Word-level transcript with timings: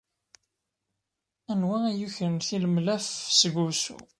Anwa 1.51 1.77
ay 1.89 1.95
yukren 1.99 2.35
tilemlaf 2.47 3.05
seg 3.39 3.53
wusu? 3.57 3.97